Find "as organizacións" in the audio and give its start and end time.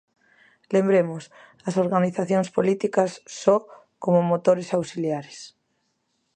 1.67-2.49